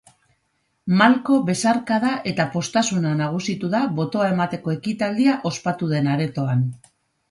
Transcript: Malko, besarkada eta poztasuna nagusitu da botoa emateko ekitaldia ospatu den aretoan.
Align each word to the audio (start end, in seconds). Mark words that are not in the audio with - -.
Malko, 1.01 1.37
besarkada 1.49 2.15
eta 2.33 2.47
poztasuna 2.57 3.13
nagusitu 3.23 3.71
da 3.77 3.85
botoa 4.03 4.35
emateko 4.35 4.77
ekitaldia 4.81 5.41
ospatu 5.55 5.97
den 5.97 6.15
aretoan. 6.19 6.71